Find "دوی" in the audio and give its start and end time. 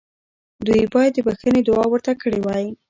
0.67-0.83